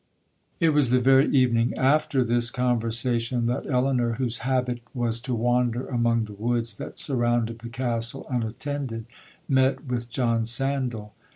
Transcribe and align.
'It 0.59 0.69
was 0.71 0.89
the 0.89 0.99
very 0.99 1.29
evening 1.29 1.75
after 1.77 2.23
this 2.23 2.49
conversation, 2.49 3.45
that 3.45 3.67
Elinor, 3.69 4.13
whose 4.13 4.39
habit 4.39 4.79
was 4.95 5.19
to 5.19 5.35
wander 5.35 5.85
among 5.89 6.25
the 6.25 6.33
woods 6.33 6.73
that 6.77 6.97
surrounded 6.97 7.59
the 7.59 7.69
Castle 7.69 8.25
unattended, 8.27 9.05
met 9.47 9.85
with 9.85 10.09
John 10.09 10.43
Sandal. 10.43 11.13